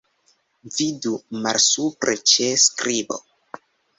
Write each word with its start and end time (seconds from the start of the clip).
Vidu 0.77 1.11
malsupre 1.43 2.17
ĉe 2.31 2.49
skribo. 2.65 3.21